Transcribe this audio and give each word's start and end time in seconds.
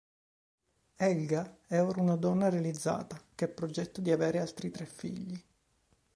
Helga 0.95 1.59
è 1.67 1.79
ora 1.79 2.01
una 2.01 2.15
donna 2.15 2.49
realizzata 2.49 3.21
che 3.35 3.47
progetta 3.47 4.01
di 4.01 4.09
avere 4.11 4.39
altri 4.39 4.71
tre 4.71 4.87
figli. 4.87 5.39